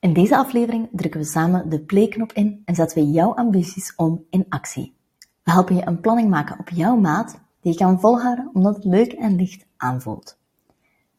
In 0.00 0.12
deze 0.12 0.36
aflevering 0.36 0.88
drukken 0.92 1.20
we 1.20 1.26
samen 1.26 1.68
de 1.68 1.80
play-knop 1.80 2.32
in 2.32 2.62
en 2.64 2.74
zetten 2.74 2.98
we 2.98 3.10
jouw 3.10 3.34
ambities 3.34 3.94
om 3.94 4.24
in 4.30 4.46
actie. 4.48 4.96
We 5.42 5.50
helpen 5.50 5.76
je 5.76 5.86
een 5.86 6.00
planning 6.00 6.30
maken 6.30 6.58
op 6.58 6.68
jouw 6.68 6.96
maat 6.96 7.40
die 7.60 7.72
je 7.72 7.78
kan 7.78 8.00
volhouden 8.00 8.50
omdat 8.52 8.74
het 8.74 8.84
leuk 8.84 9.12
en 9.12 9.36
licht 9.36 9.66
aanvoelt. 9.76 10.38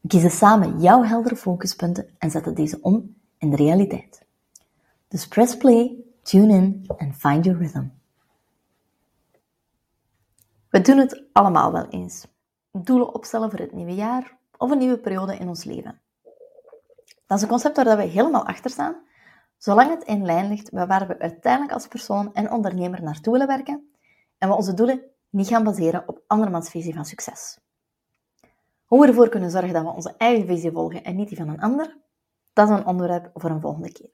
We 0.01 0.07
kiezen 0.07 0.31
samen 0.31 0.79
jouw 0.79 1.03
heldere 1.03 1.35
focuspunten 1.35 2.09
en 2.17 2.31
zetten 2.31 2.55
deze 2.55 2.81
om 2.81 3.15
in 3.37 3.49
de 3.49 3.55
realiteit. 3.55 4.25
Dus 5.07 5.27
press 5.27 5.57
play, 5.57 5.95
tune 6.21 6.53
in 6.53 6.89
en 6.97 7.13
find 7.13 7.45
your 7.45 7.59
rhythm. 7.59 7.85
We 10.69 10.81
doen 10.81 10.97
het 10.97 11.23
allemaal 11.31 11.71
wel 11.71 11.87
eens. 11.87 12.27
Doelen 12.71 13.13
opstellen 13.13 13.49
voor 13.49 13.59
het 13.59 13.73
nieuwe 13.73 13.95
jaar 13.95 14.37
of 14.57 14.71
een 14.71 14.77
nieuwe 14.77 14.97
periode 14.97 15.37
in 15.37 15.47
ons 15.47 15.63
leven. 15.63 15.99
Dat 17.27 17.37
is 17.37 17.43
een 17.43 17.49
concept 17.49 17.83
waar 17.83 17.97
we 17.97 18.03
helemaal 18.03 18.45
achter 18.45 18.71
staan, 18.71 18.95
zolang 19.57 19.89
het 19.89 20.03
in 20.03 20.25
lijn 20.25 20.47
ligt 20.47 20.71
met 20.71 20.87
waar 20.87 21.07
we 21.07 21.19
uiteindelijk 21.19 21.73
als 21.73 21.87
persoon 21.87 22.33
en 22.33 22.51
ondernemer 22.51 23.03
naartoe 23.03 23.33
willen 23.33 23.47
werken 23.47 23.91
en 24.37 24.49
we 24.49 24.55
onze 24.55 24.73
doelen 24.73 25.01
niet 25.29 25.47
gaan 25.47 25.63
baseren 25.63 26.07
op 26.07 26.23
andermans 26.27 26.69
visie 26.69 26.93
van 26.93 27.05
succes. 27.05 27.59
Hoe 28.85 29.01
we 29.01 29.07
ervoor 29.07 29.29
kunnen 29.29 29.51
zorgen 29.51 29.73
dat 29.73 29.83
we 29.83 29.89
onze 29.89 30.13
eigen 30.17 30.47
visie 30.47 30.71
volgen 30.71 31.03
en 31.03 31.15
niet 31.15 31.27
die 31.27 31.37
van 31.37 31.49
een 31.49 31.61
ander, 31.61 31.97
dat 32.53 32.69
is 32.69 32.75
een 32.75 32.85
onderwerp 32.85 33.29
voor 33.33 33.49
een 33.49 33.61
volgende 33.61 33.91
keer. 33.91 34.09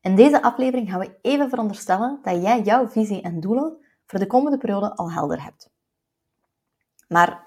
In 0.00 0.16
deze 0.16 0.42
aflevering 0.42 0.90
gaan 0.90 1.00
we 1.00 1.18
even 1.22 1.48
veronderstellen 1.48 2.18
dat 2.22 2.42
jij 2.42 2.62
jouw 2.62 2.88
visie 2.88 3.22
en 3.22 3.40
doelen 3.40 3.76
voor 4.06 4.18
de 4.18 4.26
komende 4.26 4.58
periode 4.58 4.96
al 4.96 5.12
helder 5.12 5.42
hebt. 5.42 5.70
Maar 7.08 7.46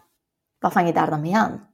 wat 0.59 0.71
vang 0.71 0.87
je 0.87 0.93
daar 0.93 1.09
dan 1.09 1.21
mee 1.21 1.35
aan? 1.35 1.69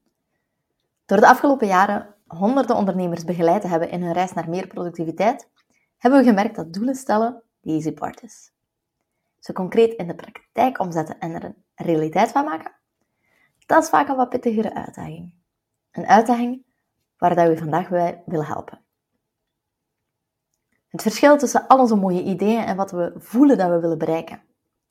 Door 1.06 1.20
de 1.20 1.28
afgelopen 1.28 1.68
jaren 1.68 2.16
honderden 2.38 2.76
ondernemers 2.76 3.24
begeleid 3.24 3.62
te 3.62 3.68
hebben 3.68 3.90
in 3.90 4.02
hun 4.02 4.14
reis 4.14 4.34
naar 4.34 4.50
meer 4.50 4.68
productiviteit, 4.68 5.50
hebben 5.98 6.20
we 6.20 6.26
gemerkt 6.26 6.56
dat 6.56 6.74
doelen 6.74 6.96
stellen 6.96 7.44
de 7.60 7.72
easy 7.72 7.92
part 7.92 8.24
is. 8.24 8.52
Ze 9.40 9.54
concreet 9.54 9.94
in 9.94 10.08
de 10.08 10.16
praktijk 10.16 10.80
omzetten 10.80 11.20
en 11.20 11.34
er 11.34 11.44
een 11.44 11.56
realiteit 11.76 12.32
van 12.32 12.46
maken, 12.46 12.72
dat 13.66 13.84
is 13.84 13.90
vaak 13.90 14.08
een 14.08 14.16
wat 14.16 14.30
pittigere 14.30 14.74
uitdaging. 14.74 15.34
Een 15.92 16.08
uitdaging 16.08 16.66
waar 17.18 17.36
dat 17.36 17.48
we 17.48 17.58
vandaag 17.58 17.90
bij 17.90 18.24
willen 18.26 18.46
helpen. 18.46 18.82
Het 20.88 21.02
verschil 21.02 21.38
tussen 21.38 21.68
al 21.68 21.80
onze 21.80 21.96
mooie 21.96 22.24
ideeën 22.24 22.64
en 22.64 22.76
wat 22.76 22.92
we 22.92 23.14
voelen 23.18 23.58
dat 23.58 23.70
we 23.70 23.80
willen 23.80 23.98
bereiken, 23.98 24.44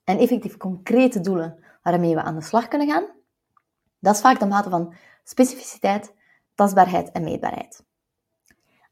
en 0.04 0.18
effectief 0.18 0.56
concrete 0.56 1.20
doelen 1.20 1.64
waarmee 1.82 2.14
we 2.14 2.22
aan 2.22 2.34
de 2.34 2.42
slag 2.42 2.68
kunnen 2.68 2.88
gaan, 2.88 3.06
dat 3.98 4.14
is 4.14 4.20
vaak 4.20 4.38
de 4.38 4.46
mate 4.46 4.70
van 4.70 4.94
specificiteit, 5.24 6.14
tastbaarheid 6.60 7.10
en 7.10 7.24
meetbaarheid. 7.24 7.84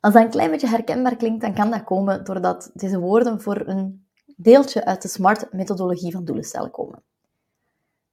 Als 0.01 0.15
dat 0.15 0.23
een 0.23 0.31
klein 0.31 0.51
beetje 0.51 0.69
herkenbaar 0.69 1.17
klinkt, 1.17 1.41
dan 1.41 1.55
kan 1.55 1.71
dat 1.71 1.85
komen 1.85 2.25
doordat 2.25 2.71
deze 2.75 2.99
woorden 2.99 3.41
voor 3.41 3.67
een 3.67 4.07
deeltje 4.37 4.85
uit 4.85 5.03
de 5.03 5.09
SMART-methodologie 5.09 6.13
van 6.13 6.25
doelen 6.25 6.71
komen. 6.71 7.03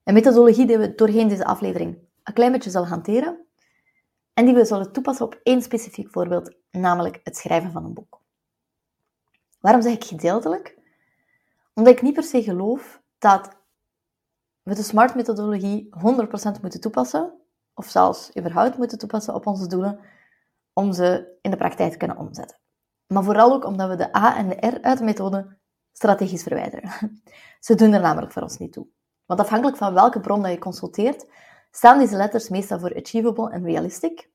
Een 0.03 0.13
methodologie 0.13 0.65
die 0.65 0.77
we 0.77 0.95
doorheen 0.95 1.27
deze 1.27 1.45
aflevering 1.45 1.97
een 2.23 2.33
klein 2.33 2.51
beetje 2.51 2.69
zullen 2.69 2.87
hanteren 2.87 3.45
en 4.33 4.45
die 4.45 4.53
we 4.53 4.65
zullen 4.65 4.91
toepassen 4.91 5.25
op 5.25 5.39
één 5.43 5.61
specifiek 5.61 6.11
voorbeeld, 6.11 6.55
namelijk 6.71 7.19
het 7.23 7.37
schrijven 7.37 7.71
van 7.71 7.85
een 7.85 7.93
boek. 7.93 8.21
Waarom 9.59 9.81
zeg 9.81 9.93
ik 9.93 10.03
gedeeltelijk? 10.03 10.77
Omdat 11.73 11.93
ik 11.93 12.01
niet 12.01 12.13
per 12.13 12.23
se 12.23 12.43
geloof 12.43 13.01
dat 13.17 13.49
we 14.63 14.75
de 14.75 14.83
SMART-methodologie 14.83 15.89
100% 15.89 16.61
moeten 16.61 16.81
toepassen, 16.81 17.44
of 17.75 17.89
zelfs 17.89 18.37
überhaupt 18.37 18.77
moeten 18.77 18.97
toepassen 18.97 19.33
op 19.33 19.47
onze 19.47 19.67
doelen, 19.67 19.99
om 20.73 20.93
ze 20.93 21.37
in 21.41 21.51
de 21.51 21.57
praktijk 21.57 21.91
te 21.91 21.97
kunnen 21.97 22.17
omzetten. 22.17 22.57
Maar 23.07 23.23
vooral 23.23 23.53
ook 23.53 23.65
omdat 23.65 23.89
we 23.89 23.95
de 23.95 24.15
A 24.15 24.37
en 24.37 24.49
de 24.49 24.67
R 24.67 24.81
uit 24.81 24.97
de 24.97 25.03
methode 25.03 25.57
strategisch 25.91 26.43
verwijderen. 26.43 26.91
Ze 27.59 27.75
doen 27.75 27.93
er 27.93 28.01
namelijk 28.01 28.31
voor 28.31 28.41
ons 28.41 28.57
niet 28.57 28.73
toe. 28.73 28.87
Want 29.25 29.39
afhankelijk 29.39 29.77
van 29.77 29.93
welke 29.93 30.19
bron 30.19 30.41
dat 30.41 30.51
je 30.51 30.57
consulteert, 30.57 31.25
staan 31.71 31.99
deze 31.99 32.15
letters 32.15 32.49
meestal 32.49 32.79
voor 32.79 32.95
achievable 32.95 33.51
en 33.51 33.63
realistic. 33.63 34.29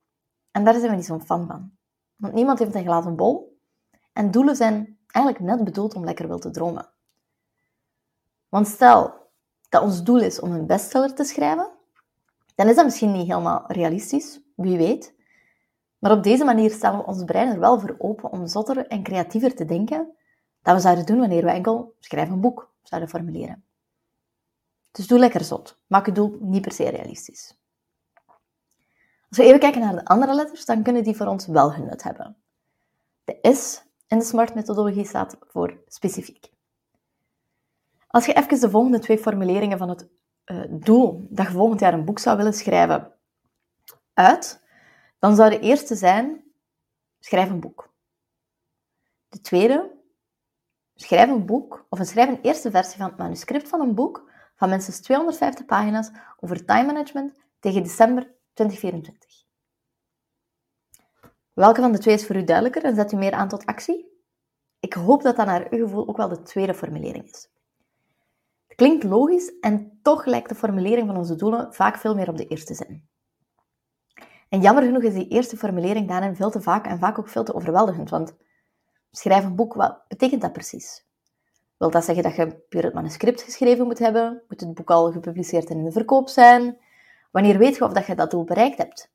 En 0.51 0.65
daar 0.65 0.75
zijn 0.75 0.91
we 0.91 0.97
niet 0.97 1.07
zo'n 1.07 1.25
fan 1.25 1.47
van. 1.47 1.73
Want 2.17 2.35
niemand 2.35 2.59
heeft 2.59 2.75
een 2.75 2.85
glazen 2.85 3.17
bol. 3.17 3.61
En 4.13 4.31
doelen 4.31 4.57
zijn 4.57 4.99
eigenlijk 5.07 5.45
net 5.45 5.65
bedoeld 5.65 5.95
om 5.95 6.05
lekker 6.05 6.29
wil 6.29 6.39
te 6.39 6.51
dromen. 6.51 6.93
Want 8.49 8.67
stel 8.67 9.31
dat 9.69 9.83
ons 9.83 10.03
doel 10.03 10.21
is 10.21 10.41
om 10.41 10.53
een 10.53 10.67
bestseller 10.67 11.15
te 11.15 11.25
schrijven, 11.25 11.71
dan 12.61 12.69
is 12.69 12.75
dat 12.75 12.85
misschien 12.85 13.13
niet 13.13 13.27
helemaal 13.27 13.65
realistisch, 13.67 14.41
wie 14.57 14.77
weet. 14.77 15.15
Maar 15.99 16.13
op 16.13 16.23
deze 16.23 16.45
manier 16.45 16.71
stellen 16.71 16.99
we 16.99 17.07
ons 17.07 17.25
brein 17.25 17.49
er 17.49 17.61
wel 17.61 17.81
voor 17.81 17.95
open 17.99 18.31
om 18.31 18.47
zotter 18.47 18.87
en 18.87 19.03
creatiever 19.03 19.55
te 19.55 19.65
denken 19.65 20.17
dan 20.63 20.75
we 20.75 20.81
zouden 20.81 21.07
doen 21.07 21.19
wanneer 21.19 21.45
we 21.45 21.51
enkel 21.51 21.95
schrijf 21.99 22.31
een 22.31 22.41
boek 22.41 22.73
zouden 22.83 23.11
formuleren. 23.11 23.65
Dus 24.91 25.07
doe 25.07 25.19
lekker 25.19 25.45
zot. 25.45 25.79
Maak 25.87 26.07
je 26.07 26.13
doel 26.13 26.37
niet 26.41 26.63
per 26.63 26.73
se 26.73 26.89
realistisch. 26.89 27.59
Als 29.29 29.39
we 29.39 29.45
even 29.45 29.61
kijken 29.61 29.81
naar 29.81 29.95
de 29.95 30.05
andere 30.05 30.35
letters, 30.35 30.65
dan 30.65 30.83
kunnen 30.83 31.05
die 31.05 31.17
voor 31.17 31.27
ons 31.27 31.47
wel 31.47 31.75
hun 31.75 31.85
nut 31.85 32.03
hebben. 32.03 32.37
De 33.25 33.55
S 33.55 33.83
in 34.07 34.19
de 34.19 34.25
SMART-methodologie 34.25 35.07
staat 35.07 35.37
voor 35.41 35.83
specifiek. 35.87 36.51
Als 38.07 38.27
je 38.27 38.33
even 38.33 38.61
de 38.61 38.71
volgende 38.71 38.99
twee 38.99 39.19
formuleringen 39.19 39.79
van 39.79 39.89
het 39.89 40.09
uh, 40.51 40.65
doel 40.71 41.27
dat 41.31 41.47
je 41.47 41.53
volgend 41.53 41.81
jaar 41.81 41.95
een 41.95 42.05
boek 42.05 42.19
zou 42.19 42.37
willen 42.37 42.55
schrijven 42.55 43.13
uit, 44.15 44.63
dan 45.19 45.35
zou 45.35 45.51
de 45.51 45.61
eerste 45.61 45.95
zijn, 45.95 46.45
schrijf 47.19 47.51
een 47.51 47.61
boek. 47.61 47.93
De 49.29 49.41
tweede, 49.41 49.91
schrijf 50.95 51.31
een 51.31 51.47
boek, 51.47 51.87
of 51.89 51.99
schrijf 52.03 52.29
een 52.29 52.41
eerste 52.43 52.71
versie 52.71 52.97
van 52.97 53.07
het 53.07 53.17
manuscript 53.19 53.69
van 53.69 53.81
een 53.81 53.95
boek 53.95 54.31
van 54.55 54.69
minstens 54.69 55.01
250 55.01 55.67
pagina's 55.67 56.11
over 56.41 56.65
time 56.65 56.87
management 56.87 57.39
tegen 57.61 57.83
december 57.83 58.35
2024. 58.53 59.45
Welke 61.53 61.81
van 61.81 61.93
de 61.93 61.99
twee 61.99 62.15
is 62.15 62.27
voor 62.27 62.37
u 62.37 62.45
duidelijker 62.45 62.85
en 62.85 62.95
zet 62.95 63.13
u 63.13 63.17
meer 63.17 63.33
aan 63.33 63.49
tot 63.49 63.67
actie? 63.67 64.09
Ik 64.81 64.93
hoop 64.93 65.23
dat 65.23 65.37
dat 65.37 65.47
naar 65.47 65.67
uw 65.71 65.85
gevoel 65.85 66.09
ook 66.09 66.17
wel 66.17 66.29
de 66.29 66.43
tweede 66.43 66.75
formulering 66.75 67.25
is. 67.25 67.49
Klinkt 68.81 69.05
logisch 69.05 69.59
en 69.59 69.99
toch 70.03 70.25
lijkt 70.25 70.49
de 70.49 70.55
formulering 70.55 71.07
van 71.07 71.17
onze 71.17 71.35
doelen 71.35 71.75
vaak 71.75 71.97
veel 71.97 72.15
meer 72.15 72.29
op 72.29 72.37
de 72.37 72.47
eerste 72.47 72.75
zin. 72.75 73.09
En 74.49 74.61
jammer 74.61 74.85
genoeg 74.85 75.03
is 75.03 75.15
die 75.15 75.29
eerste 75.29 75.57
formulering 75.57 76.09
daarin 76.09 76.37
veel 76.37 76.51
te 76.51 76.61
vaak 76.61 76.87
en 76.87 76.99
vaak 76.99 77.19
ook 77.19 77.29
veel 77.29 77.45
te 77.45 77.55
overweldigend, 77.55 78.11
want 78.11 78.37
schrijf 79.11 79.45
een 79.45 79.55
boek, 79.55 79.75
wat 79.75 80.05
betekent 80.09 80.41
dat 80.41 80.53
precies? 80.53 81.07
Wil 81.77 81.91
dat 81.91 82.05
zeggen 82.05 82.25
dat 82.25 82.35
je 82.35 82.65
puur 82.69 82.83
het 82.83 82.95
manuscript 82.95 83.43
geschreven 83.43 83.87
moet 83.87 83.99
hebben? 83.99 84.43
Moet 84.49 84.61
het 84.61 84.75
boek 84.75 84.91
al 84.91 85.13
gepubliceerd 85.13 85.71
en 85.71 85.77
in 85.77 85.85
de 85.85 85.93
verkoop 85.93 86.29
zijn? 86.29 86.79
Wanneer 87.31 87.59
weet 87.59 87.77
je 87.77 87.85
of 87.85 87.93
dat 87.93 88.07
je 88.07 88.15
dat 88.15 88.31
doel 88.31 88.45
bereikt 88.45 88.79
hebt? 88.79 89.13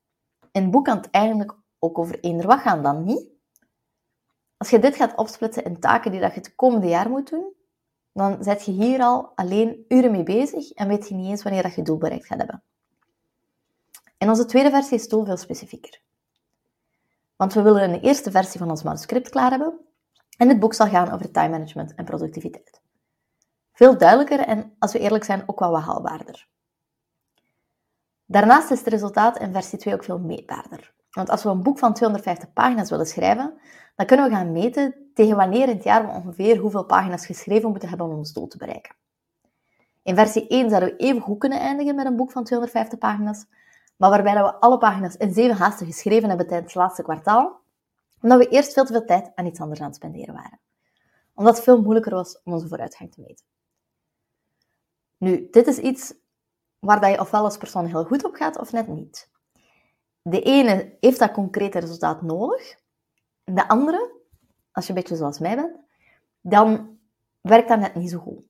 Een 0.52 0.72
boek 0.72 0.86
kan 0.86 0.98
het 0.98 1.10
eigenlijk 1.10 1.58
ook 1.80 1.98
over 1.98 2.20
eender 2.20 2.48
wat 2.48 2.60
gaan, 2.60 2.84
dan 2.84 3.04
niet? 3.04 3.30
Als 4.58 4.70
je 4.70 4.80
dit 4.80 4.96
gaat 4.96 5.16
opsplitsen 5.16 5.64
in 5.64 5.80
taken 5.80 6.12
die 6.12 6.20
dat 6.20 6.34
je 6.34 6.40
het 6.40 6.56
komende 6.56 6.88
jaar 6.88 7.10
moet 7.10 7.30
doen, 7.30 7.55
dan 8.16 8.44
zet 8.44 8.66
je 8.66 8.72
hier 8.72 9.02
al 9.02 9.32
alleen 9.36 9.86
uren 9.88 10.12
mee 10.12 10.24
bezig 10.24 10.72
en 10.72 10.88
weet 10.88 11.08
je 11.08 11.16
niet 11.16 11.30
eens 11.30 11.44
wanneer 11.44 11.64
dat 11.64 11.76
je 11.76 11.82
doel 11.82 11.98
bereikt 11.98 12.26
gaat 12.26 12.38
hebben. 12.38 12.64
In 14.18 14.30
onze 14.30 14.46
tweede 14.46 14.70
versie 14.70 14.98
is 14.98 15.08
veel 15.08 15.38
specifieker. 15.38 16.02
Want 17.36 17.54
we 17.54 17.62
willen 17.62 17.84
een 17.84 18.00
eerste 18.00 18.32
versie 18.32 18.60
van 18.60 18.70
ons 18.70 18.84
manuscript 18.84 19.30
klaar 19.30 19.50
hebben 19.50 19.80
en 20.38 20.50
het 20.50 20.60
boek 20.60 20.74
zal 20.74 20.88
gaan 20.88 21.12
over 21.12 21.32
time 21.32 21.50
management 21.50 21.96
en 21.96 22.06
productiviteit. 22.06 22.82
Veel 23.74 23.98
duidelijker 23.98 24.40
en, 24.40 24.76
als 24.80 24.92
we 24.92 25.00
eerlijk 25.00 25.24
zijn, 25.24 25.44
ook 25.46 25.60
wel 25.60 25.72
wat 25.72 25.84
haalbaarder. 25.84 26.48
Daarnaast 28.26 28.72
is 28.72 28.80
het 28.80 28.88
resultaat 28.88 29.40
in 29.40 29.54
versie 29.54 29.80
2 29.80 29.94
ook 29.94 30.04
veel 30.04 30.20
meetbaarder. 30.20 30.94
Want 31.16 31.30
als 31.30 31.44
we 31.44 31.50
een 31.50 31.64
boek 31.64 31.80
van 31.80 31.94
250 31.94 32.54
pagina's 32.54 32.90
willen 32.90 33.06
schrijven, 33.06 33.54
dan 33.96 34.06
kunnen 34.06 34.30
we 34.30 34.36
gaan 34.36 34.52
meten 34.52 34.96
tegen 35.14 35.36
wanneer 35.36 35.70
in 35.70 35.76
het 35.76 35.84
jaar 35.84 36.06
we 36.06 36.12
ongeveer 36.12 36.58
hoeveel 36.58 36.86
pagina's 36.86 37.26
geschreven 37.26 37.70
moeten 37.70 37.90
hebben 37.90 38.08
om 38.08 38.18
ons 38.18 38.34
doel 38.34 38.48
te 38.48 38.58
bereiken. 38.58 38.96
In 40.04 40.16
versie 40.16 40.48
1 40.48 40.70
zouden 40.70 40.90
we 40.90 40.96
even 40.96 41.22
goed 41.22 41.40
kunnen 41.40 41.60
eindigen 41.60 41.96
met 41.96 42.06
een 42.06 42.16
boek 42.16 42.32
van 42.32 42.44
250 42.44 43.00
pagina's, 43.00 43.46
maar 43.98 44.10
waarbij 44.10 44.34
we 44.34 44.54
alle 44.54 44.78
pagina's 44.78 45.16
in 45.16 45.34
zeven 45.34 45.56
haasten 45.56 45.86
geschreven 45.86 46.30
hebben 46.30 46.48
tijdens 46.48 46.74
het 46.74 46.82
laatste 46.82 47.04
kwartaal, 47.04 47.60
omdat 48.22 48.38
we 48.38 48.48
eerst 48.48 48.74
veel 48.74 48.86
te 48.86 48.92
veel 48.92 49.06
tijd 49.06 49.32
aan 49.36 49.46
iets 49.46 49.60
anders 49.60 49.80
aan 49.80 49.88
het 49.88 49.96
spenderen 49.96 50.34
waren. 50.34 50.60
Omdat 51.34 51.56
het 51.56 51.64
veel 51.64 51.82
moeilijker 51.82 52.14
was 52.14 52.42
om 52.44 52.54
onze 52.54 52.68
vooruitgang 52.68 53.12
te 53.12 53.22
meten. 53.22 53.46
Nu, 55.18 55.48
dit 55.52 55.68
is 55.68 55.78
iets 55.78 56.14
waar 56.80 57.02
dat 57.02 57.12
je 57.12 57.20
ofwel 57.20 57.44
als 57.44 57.58
persoon 57.58 57.86
heel 57.86 58.04
goed 58.04 58.26
op 58.26 58.36
gaat 58.36 58.60
of 58.60 58.72
net 58.72 58.88
niet. 58.88 59.34
De 60.28 60.42
ene 60.42 60.98
heeft 61.00 61.20
dat 61.20 61.32
concrete 61.32 61.80
resultaat 61.80 62.22
nodig. 62.22 62.76
De 63.44 63.68
andere, 63.68 64.12
als 64.72 64.88
je 64.88 64.94
een 64.94 65.00
beetje 65.00 65.16
zoals 65.16 65.40
mij 65.40 65.56
bent, 65.56 65.78
dan 66.42 66.98
werkt 67.42 67.68
dat 67.68 67.80
net 67.80 67.96
niet 67.96 68.10
zo 68.10 68.20
goed. 68.20 68.44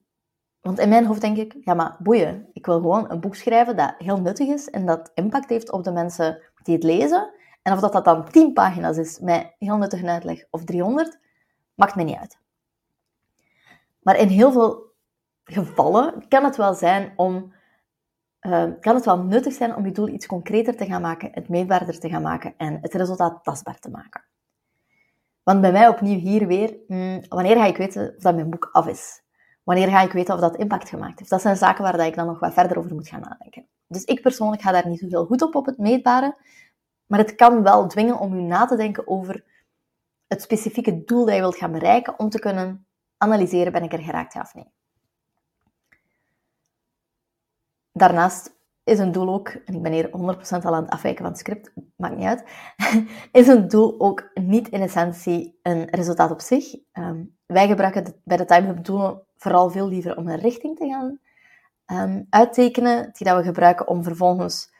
Want 0.60 0.78
in 0.78 0.88
mijn 0.88 1.06
hoofd 1.06 1.20
denk 1.20 1.36
ik, 1.36 1.56
ja 1.60 1.74
maar 1.74 1.96
boeien, 1.98 2.48
ik 2.52 2.66
wil 2.66 2.80
gewoon 2.80 3.10
een 3.10 3.20
boek 3.20 3.34
schrijven 3.34 3.76
dat 3.76 3.94
heel 3.98 4.20
nuttig 4.20 4.48
is 4.48 4.70
en 4.70 4.86
dat 4.86 5.10
impact 5.14 5.48
heeft 5.48 5.72
op 5.72 5.84
de 5.84 5.92
mensen 5.92 6.42
die 6.62 6.74
het 6.74 6.84
lezen 6.84 7.32
En 7.62 7.72
of 7.72 7.80
dat, 7.80 7.92
dat 7.92 8.04
dan 8.04 8.30
10 8.30 8.52
pagina's 8.52 8.96
is 8.96 9.18
met 9.18 9.54
heel 9.58 9.76
nuttige 9.76 10.06
uitleg 10.06 10.44
of 10.50 10.64
300, 10.64 11.18
maakt 11.74 11.94
me 11.94 12.02
niet 12.02 12.18
uit. 12.18 12.38
Maar 13.98 14.16
in 14.16 14.28
heel 14.28 14.52
veel 14.52 14.92
gevallen 15.44 16.28
kan 16.28 16.44
het 16.44 16.56
wel 16.56 16.74
zijn 16.74 17.12
om 17.16 17.52
uh, 18.40 18.64
kan 18.80 18.94
het 18.94 19.04
wel 19.04 19.18
nuttig 19.18 19.52
zijn 19.52 19.74
om 19.74 19.84
je 19.84 19.92
doel 19.92 20.08
iets 20.08 20.26
concreter 20.26 20.76
te 20.76 20.86
gaan 20.86 21.00
maken, 21.00 21.28
het 21.32 21.48
meetbaarder 21.48 21.98
te 21.98 22.08
gaan 22.08 22.22
maken 22.22 22.54
en 22.56 22.78
het 22.80 22.94
resultaat 22.94 23.44
tastbaar 23.44 23.78
te 23.78 23.90
maken. 23.90 24.24
Want 25.42 25.60
bij 25.60 25.72
mij 25.72 25.88
opnieuw 25.88 26.18
hier 26.18 26.46
weer, 26.46 26.76
hmm, 26.86 27.22
wanneer 27.28 27.56
ga 27.56 27.64
ik 27.64 27.76
weten 27.76 28.14
of 28.16 28.22
dat 28.22 28.34
mijn 28.34 28.50
boek 28.50 28.68
af 28.72 28.86
is? 28.86 29.22
Wanneer 29.62 29.88
ga 29.88 30.00
ik 30.00 30.12
weten 30.12 30.34
of 30.34 30.40
dat 30.40 30.56
impact 30.56 30.88
gemaakt 30.88 31.18
heeft? 31.18 31.30
Dat 31.30 31.40
zijn 31.40 31.56
zaken 31.56 31.82
waar 31.82 31.96
dat 31.96 32.06
ik 32.06 32.14
dan 32.14 32.26
nog 32.26 32.40
wat 32.40 32.52
verder 32.52 32.78
over 32.78 32.94
moet 32.94 33.08
gaan 33.08 33.20
nadenken. 33.20 33.66
Dus 33.86 34.04
ik 34.04 34.22
persoonlijk 34.22 34.62
ga 34.62 34.72
daar 34.72 34.88
niet 34.88 34.98
zoveel 34.98 35.26
goed 35.26 35.42
op, 35.42 35.54
op 35.54 35.66
het 35.66 35.78
meetbare. 35.78 36.36
Maar 37.06 37.18
het 37.18 37.34
kan 37.34 37.62
wel 37.62 37.86
dwingen 37.86 38.18
om 38.18 38.34
u 38.34 38.42
na 38.42 38.66
te 38.66 38.76
denken 38.76 39.08
over 39.08 39.44
het 40.26 40.42
specifieke 40.42 41.04
doel 41.04 41.24
dat 41.24 41.34
je 41.34 41.40
wilt 41.40 41.56
gaan 41.56 41.72
bereiken, 41.72 42.18
om 42.18 42.28
te 42.28 42.38
kunnen 42.38 42.86
analyseren, 43.16 43.72
ben 43.72 43.82
ik 43.82 43.92
er 43.92 44.02
geraakt 44.02 44.32
ja 44.32 44.40
of 44.40 44.54
nee. 44.54 44.72
Daarnaast 47.96 48.54
is 48.84 48.98
een 48.98 49.12
doel 49.12 49.28
ook, 49.28 49.48
en 49.48 49.74
ik 49.74 49.82
ben 49.82 49.92
hier 49.92 50.08
100% 50.08 50.10
al 50.64 50.74
aan 50.74 50.82
het 50.82 50.92
afwijken 50.92 51.22
van 51.22 51.32
het 51.32 51.38
script, 51.38 51.72
maakt 51.96 52.16
niet 52.16 52.26
uit, 52.26 52.44
is 53.32 53.46
een 53.46 53.68
doel 53.68 54.00
ook 54.00 54.30
niet 54.34 54.68
in 54.68 54.80
essentie 54.80 55.58
een 55.62 55.88
resultaat 55.90 56.30
op 56.30 56.40
zich. 56.40 56.76
Ehm, 56.92 57.24
wij 57.46 57.66
gebruiken 57.66 58.20
bij 58.24 58.36
de 58.36 58.44
Time 58.44 58.66
Hub 58.66 58.84
doelen 58.84 59.22
vooral 59.36 59.70
veel 59.70 59.88
liever 59.88 60.16
om 60.16 60.28
een 60.28 60.38
richting 60.38 60.76
te 60.76 60.86
gaan 60.86 61.18
um, 62.08 62.26
uittekenen, 62.30 63.10
die 63.12 63.26
dat 63.26 63.36
we 63.36 63.42
gebruiken 63.42 63.88
om 63.88 64.02
vervolgens 64.02 64.72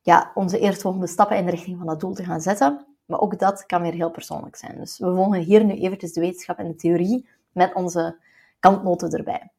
ja, 0.00 0.30
onze 0.34 0.58
eerstvolgende 0.58 1.06
stappen 1.06 1.36
in 1.36 1.44
de 1.44 1.50
richting 1.50 1.78
van 1.78 1.86
dat 1.86 2.00
doel 2.00 2.14
te 2.14 2.24
gaan 2.24 2.40
zetten. 2.40 2.86
Maar 3.04 3.20
ook 3.20 3.38
dat 3.38 3.66
kan 3.66 3.82
weer 3.82 3.92
heel 3.92 4.10
persoonlijk 4.10 4.56
zijn. 4.56 4.78
Dus 4.78 4.98
we 4.98 5.14
volgen 5.14 5.40
hier 5.40 5.64
nu 5.64 5.74
eventjes 5.74 6.12
de 6.12 6.20
wetenschap 6.20 6.58
en 6.58 6.68
de 6.68 6.76
theorie 6.76 7.28
met 7.52 7.74
onze 7.74 8.16
kantnoten 8.58 9.10
erbij. 9.10 9.50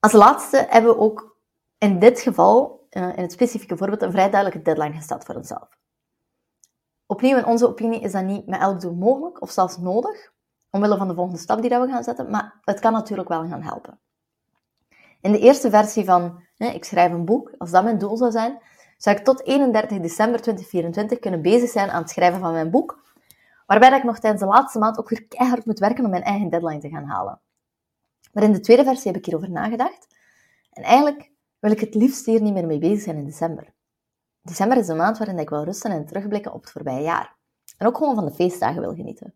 Als 0.00 0.12
laatste 0.12 0.66
hebben 0.68 0.90
we 0.90 0.98
ook 0.98 1.36
in 1.78 1.98
dit 1.98 2.20
geval, 2.20 2.86
uh, 2.90 3.02
in 3.02 3.22
het 3.22 3.32
specifieke 3.32 3.76
voorbeeld, 3.76 4.02
een 4.02 4.10
vrij 4.10 4.30
duidelijke 4.30 4.62
deadline 4.62 4.96
gesteld 4.96 5.24
voor 5.24 5.34
onszelf. 5.34 5.68
Opnieuw, 7.06 7.36
in 7.36 7.46
onze 7.46 7.68
opinie 7.68 8.00
is 8.00 8.12
dat 8.12 8.24
niet 8.24 8.46
met 8.46 8.60
elk 8.60 8.80
doel 8.80 8.94
mogelijk 8.94 9.42
of 9.42 9.50
zelfs 9.50 9.78
nodig, 9.78 10.32
omwille 10.70 10.96
van 10.96 11.08
de 11.08 11.14
volgende 11.14 11.40
stap 11.40 11.60
die 11.60 11.70
we 11.70 11.88
gaan 11.88 12.04
zetten, 12.04 12.30
maar 12.30 12.60
het 12.64 12.80
kan 12.80 12.92
natuurlijk 12.92 13.28
wel 13.28 13.48
gaan 13.48 13.62
helpen. 13.62 14.00
In 15.20 15.32
de 15.32 15.38
eerste 15.38 15.70
versie 15.70 16.04
van 16.04 16.42
ik 16.56 16.84
schrijf 16.84 17.12
een 17.12 17.24
boek, 17.24 17.54
als 17.58 17.70
dat 17.70 17.84
mijn 17.84 17.98
doel 17.98 18.16
zou 18.16 18.30
zijn, 18.30 18.58
zou 18.96 19.16
ik 19.16 19.24
tot 19.24 19.46
31 19.46 20.00
december 20.00 20.40
2024 20.40 21.18
kunnen 21.18 21.42
bezig 21.42 21.70
zijn 21.70 21.90
aan 21.90 22.02
het 22.02 22.10
schrijven 22.10 22.40
van 22.40 22.52
mijn 22.52 22.70
boek, 22.70 23.02
waarbij 23.66 23.96
ik 23.96 24.04
nog 24.04 24.18
tijdens 24.18 24.42
de 24.42 24.48
laatste 24.48 24.78
maand 24.78 24.98
ook 24.98 25.08
weer 25.08 25.26
keihard 25.26 25.64
moet 25.64 25.78
werken 25.78 26.04
om 26.04 26.10
mijn 26.10 26.22
eigen 26.22 26.48
deadline 26.48 26.80
te 26.80 26.88
gaan 26.88 27.04
halen. 27.04 27.40
Maar 28.32 28.42
in 28.42 28.52
de 28.52 28.60
tweede 28.60 28.84
versie 28.84 29.06
heb 29.06 29.16
ik 29.16 29.24
hierover 29.24 29.50
nagedacht. 29.50 30.06
En 30.72 30.82
eigenlijk 30.82 31.30
wil 31.58 31.70
ik 31.70 31.80
het 31.80 31.94
liefst 31.94 32.26
hier 32.26 32.42
niet 32.42 32.52
meer 32.52 32.66
mee 32.66 32.78
bezig 32.78 33.00
zijn 33.00 33.16
in 33.16 33.24
december. 33.24 33.74
December 34.42 34.78
is 34.78 34.86
de 34.86 34.94
maand 34.94 35.18
waarin 35.18 35.38
ik 35.38 35.48
wil 35.48 35.64
rusten 35.64 35.90
en 35.90 36.06
terugblikken 36.06 36.52
op 36.52 36.60
het 36.60 36.70
voorbije 36.70 37.02
jaar. 37.02 37.36
En 37.76 37.86
ook 37.86 37.96
gewoon 37.96 38.14
van 38.14 38.24
de 38.24 38.32
feestdagen 38.32 38.80
wil 38.80 38.94
genieten. 38.94 39.34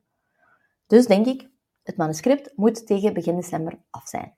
Dus 0.87 1.07
denk 1.07 1.27
ik, 1.27 1.51
het 1.83 1.97
manuscript 1.97 2.53
moet 2.57 2.87
tegen 2.87 3.15
begin 3.15 3.37
december 3.37 3.79
af 3.91 4.09
zijn. 4.09 4.35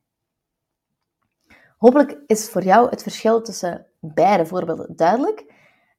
Hopelijk 1.78 2.18
is 2.26 2.50
voor 2.50 2.62
jou 2.62 2.88
het 2.88 3.02
verschil 3.02 3.42
tussen 3.42 3.86
beide 4.00 4.46
voorbeelden 4.46 4.96
duidelijk 4.96 5.52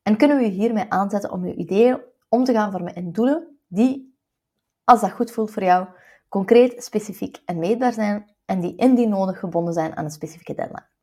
en 0.04 0.18
kunnen 0.18 0.38
we 0.38 0.44
je 0.44 0.50
hiermee 0.50 0.90
aanzetten 0.90 1.32
om 1.32 1.46
je 1.46 1.56
ideeën 1.56 2.02
om 2.30 2.44
te 2.44 2.54
gaan 2.54 2.72
vormen 2.72 2.96
in 2.96 3.12
doelen 3.12 3.60
die, 3.68 4.18
als 4.84 5.02
dat 5.02 5.12
goed 5.12 5.32
voelt 5.32 5.52
voor 5.52 5.64
jou, 5.64 5.88
concreet, 6.30 6.84
specifiek 6.84 7.42
en 7.46 7.60
meetbaar 7.60 7.94
zijn 7.94 8.36
en 8.46 8.60
die 8.60 8.76
indien 8.76 9.10
nodig 9.10 9.40
gebonden 9.40 9.74
zijn 9.74 9.96
aan 9.98 10.06
een 10.06 10.12
specifieke 10.12 10.54
deadline. 10.54 10.95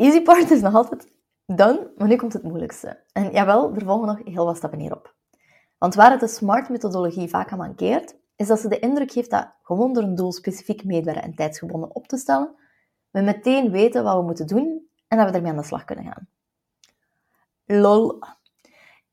Easy 0.00 0.22
part 0.22 0.50
is 0.50 0.60
nog 0.60 0.74
altijd 0.74 1.12
done, 1.46 1.92
maar 1.96 2.08
nu 2.08 2.16
komt 2.16 2.32
het 2.32 2.42
moeilijkste. 2.42 3.04
En 3.12 3.30
jawel, 3.32 3.74
er 3.74 3.84
volgen 3.84 4.06
nog 4.06 4.20
heel 4.24 4.44
wat 4.44 4.56
stappen 4.56 4.78
hierop. 4.78 5.14
Want 5.78 5.94
waar 5.94 6.10
het 6.10 6.20
de 6.20 6.28
SMART-methodologie 6.28 7.28
vaak 7.28 7.52
aan 7.52 7.58
mankeert, 7.58 8.16
is 8.36 8.46
dat 8.46 8.60
ze 8.60 8.68
de 8.68 8.78
indruk 8.78 9.12
geeft 9.12 9.30
dat 9.30 9.52
gewoon 9.62 9.92
door 9.92 10.02
een 10.02 10.14
doel 10.14 10.32
specifiek 10.32 10.84
meetbaar 10.84 11.16
en 11.16 11.34
tijdsgebonden 11.34 11.94
op 11.94 12.06
te 12.06 12.16
stellen, 12.16 12.54
we 13.10 13.20
meteen 13.20 13.70
weten 13.70 14.04
wat 14.04 14.16
we 14.16 14.22
moeten 14.22 14.46
doen 14.46 14.88
en 15.08 15.18
dat 15.18 15.30
we 15.30 15.36
ermee 15.36 15.50
aan 15.50 15.56
de 15.56 15.62
slag 15.62 15.84
kunnen 15.84 16.04
gaan. 16.04 16.28
Lol. 17.64 18.18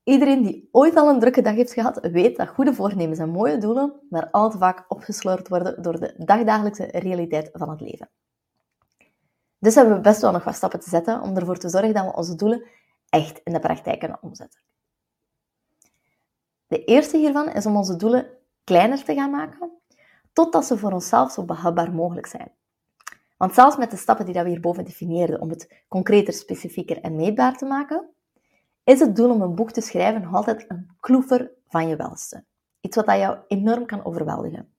Iedereen 0.04 0.44
die 0.44 0.70
ooit 0.72 0.96
al 0.96 1.10
een 1.10 1.20
drukke 1.20 1.42
dag 1.42 1.56
heeft 1.56 1.74
gehad, 1.74 2.00
weet 2.12 2.38
dat 2.38 2.48
goede 2.48 2.74
voornemens 2.74 3.20
en 3.20 3.30
mooie 3.30 3.58
doelen 3.58 3.94
maar 4.10 4.30
al 4.32 4.50
te 4.50 4.58
vaak 4.58 4.86
opgesleurd 4.88 5.48
worden 5.48 5.82
door 5.82 6.00
de 6.00 6.14
dagdagelijkse 6.18 6.86
realiteit 6.86 7.50
van 7.54 7.70
het 7.70 7.82
leven. 7.82 8.10
Dus 9.60 9.76
hebben 9.76 9.96
we 9.96 10.02
best 10.02 10.22
wel 10.22 10.32
nog 10.32 10.44
wat 10.44 10.56
stappen 10.56 10.80
te 10.80 10.90
zetten 10.90 11.22
om 11.22 11.38
ervoor 11.38 11.58
te 11.58 11.70
zorgen 11.70 11.94
dat 11.94 12.06
we 12.06 12.16
onze 12.16 12.36
doelen 12.36 12.66
echt 13.10 13.42
in 13.44 13.54
de 13.54 13.60
praktijk 13.60 14.00
kunnen 14.00 14.18
omzetten. 14.22 14.62
De 16.68 16.84
eerste 16.84 17.18
hiervan 17.18 17.52
is 17.52 17.66
om 17.66 17.76
onze 17.76 17.96
doelen 17.96 18.28
kleiner 18.64 19.04
te 19.04 19.14
gaan 19.14 19.32
maken, 19.32 19.72
totdat 20.34 20.66
ze 20.66 20.78
voor 20.78 20.92
onszelf 20.92 21.32
zo 21.32 21.46
behapbaar 21.46 21.92
mogelijk 21.92 22.28
zijn. 22.28 22.52
Want 23.38 23.54
zelfs 23.54 23.78
met 23.78 23.92
de 23.92 23.98
stappen 23.98 24.26
die 24.26 24.34
we 24.34 24.50
hierboven 24.50 24.86
definieerden 24.86 25.42
om 25.42 25.50
het 25.50 25.84
concreter, 25.88 26.34
specifieker 26.34 27.02
en 27.02 27.16
meetbaar 27.16 27.58
te 27.58 27.66
maken, 27.66 28.10
is 28.84 29.00
het 29.00 29.16
doel 29.16 29.32
om 29.32 29.42
een 29.42 29.56
boek 29.56 29.72
te 29.72 29.82
schrijven 29.82 30.22
nog 30.22 30.34
altijd 30.34 30.66
een 30.68 30.90
kloever 31.00 31.52
van 31.68 31.88
je 31.88 31.96
welste. 31.96 32.44
Iets 32.82 32.96
wat 32.96 33.06
jou 33.06 33.38
enorm 33.48 33.86
kan 33.86 34.06
overweldigen. 34.06 34.77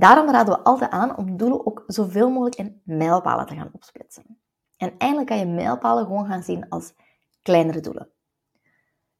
Daarom 0.00 0.30
raden 0.30 0.54
we 0.54 0.62
altijd 0.62 0.90
aan 0.90 1.16
om 1.16 1.36
doelen 1.36 1.66
ook 1.66 1.84
zoveel 1.86 2.30
mogelijk 2.30 2.56
in 2.56 2.80
mijlpalen 2.84 3.46
te 3.46 3.54
gaan 3.54 3.70
opsplitsen. 3.72 4.38
En 4.76 4.94
eindelijk 4.98 5.28
kan 5.28 5.38
je 5.38 5.46
mijlpalen 5.46 6.04
gewoon 6.04 6.26
gaan 6.26 6.42
zien 6.42 6.68
als 6.68 6.92
kleinere 7.42 7.80
doelen. 7.80 8.08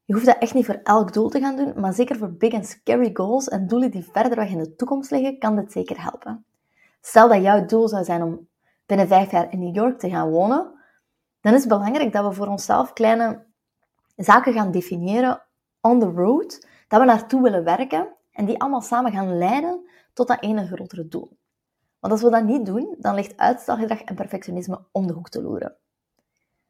Je 0.04 0.12
hoeft 0.12 0.26
dat 0.26 0.38
echt 0.38 0.54
niet 0.54 0.66
voor 0.66 0.80
elk 0.82 1.12
doel 1.12 1.28
te 1.28 1.40
gaan 1.40 1.56
doen, 1.56 1.80
maar 1.80 1.92
zeker 1.92 2.16
voor 2.16 2.32
big 2.32 2.52
and 2.52 2.66
scary 2.66 3.10
goals 3.12 3.48
en 3.48 3.66
doelen 3.66 3.90
die 3.90 4.08
verder 4.12 4.36
weg 4.36 4.50
in 4.50 4.58
de 4.58 4.74
toekomst 4.74 5.10
liggen, 5.10 5.38
kan 5.38 5.56
dit 5.56 5.72
zeker 5.72 6.02
helpen. 6.02 6.44
Stel 7.00 7.28
dat 7.28 7.42
jouw 7.42 7.66
doel 7.66 7.88
zou 7.88 8.04
zijn 8.04 8.22
om 8.22 8.48
binnen 8.86 9.08
vijf 9.08 9.30
jaar 9.30 9.52
in 9.52 9.58
New 9.58 9.74
York 9.74 9.98
te 9.98 10.10
gaan 10.10 10.30
wonen, 10.30 10.72
dan 11.40 11.54
is 11.54 11.60
het 11.60 11.68
belangrijk 11.68 12.12
dat 12.12 12.26
we 12.26 12.32
voor 12.32 12.46
onszelf 12.46 12.92
kleine 12.92 13.44
zaken 14.16 14.52
gaan 14.52 14.70
definiëren 14.70 15.42
on 15.80 16.00
the 16.00 16.10
road, 16.10 16.66
dat 16.88 17.00
we 17.00 17.06
naartoe 17.06 17.42
willen 17.42 17.64
werken 17.64 18.18
en 18.40 18.46
die 18.46 18.60
allemaal 18.60 18.80
samen 18.80 19.12
gaan 19.12 19.38
leiden 19.38 19.88
tot 20.12 20.28
dat 20.28 20.42
ene 20.42 20.66
grotere 20.66 21.08
doel. 21.08 21.38
Want 21.98 22.12
als 22.12 22.22
we 22.22 22.30
dat 22.30 22.44
niet 22.44 22.66
doen, 22.66 22.96
dan 22.98 23.14
ligt 23.14 23.36
uitstelgedrag 23.36 24.00
en 24.00 24.14
perfectionisme 24.14 24.84
om 24.92 25.06
de 25.06 25.12
hoek 25.12 25.28
te 25.28 25.42
loeren. 25.42 25.76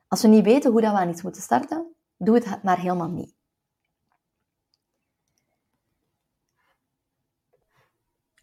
Als 0.08 0.22
we 0.22 0.28
niet 0.28 0.44
weten 0.44 0.70
hoe 0.70 0.80
dat 0.80 0.92
we 0.92 0.98
aan 0.98 1.08
iets 1.08 1.22
moeten 1.22 1.42
starten, 1.42 1.94
doe 2.16 2.34
het 2.34 2.62
maar 2.62 2.78
helemaal 2.78 3.08
niet. 3.08 3.34